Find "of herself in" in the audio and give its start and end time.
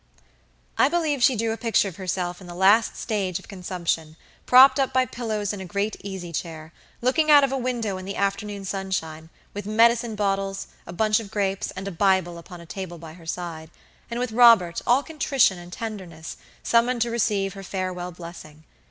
1.87-2.47